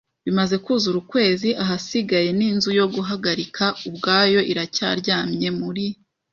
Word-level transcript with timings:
bimaze 0.25 0.55
kwuzura 0.63 0.97
ukwezi; 1.03 1.49
ahasigaye, 1.63 2.29
n'inzu 2.37 2.69
yo 2.79 2.85
guhagarika 2.95 3.65
ubwayo, 3.87 4.39
iracyaryamye 4.51 5.47
muri 5.59 5.85